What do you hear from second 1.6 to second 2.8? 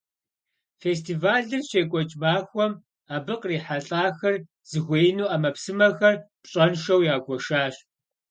щекӀуэкӀ махуэм,